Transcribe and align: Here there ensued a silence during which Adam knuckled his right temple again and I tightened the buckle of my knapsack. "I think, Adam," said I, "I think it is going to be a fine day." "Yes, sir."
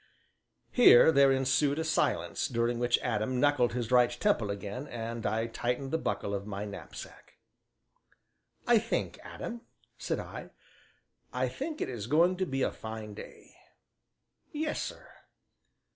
Here 0.71 1.11
there 1.11 1.31
ensued 1.31 1.77
a 1.77 1.83
silence 1.83 2.47
during 2.47 2.79
which 2.79 2.97
Adam 3.03 3.39
knuckled 3.39 3.73
his 3.73 3.91
right 3.91 4.09
temple 4.09 4.49
again 4.49 4.87
and 4.87 5.27
I 5.27 5.45
tightened 5.45 5.91
the 5.91 5.99
buckle 5.99 6.33
of 6.33 6.47
my 6.47 6.65
knapsack. 6.65 7.37
"I 8.65 8.79
think, 8.79 9.19
Adam," 9.21 9.61
said 9.99 10.17
I, 10.19 10.49
"I 11.31 11.47
think 11.47 11.81
it 11.81 11.87
is 11.89 12.07
going 12.07 12.35
to 12.37 12.47
be 12.47 12.63
a 12.63 12.71
fine 12.71 13.13
day." 13.13 13.55
"Yes, 14.51 14.81
sir." 14.81 15.07